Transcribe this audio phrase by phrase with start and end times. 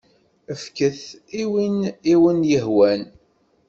[0.61, 1.03] Fket-t
[1.41, 1.77] i win
[2.11, 3.01] i wen-yehwan.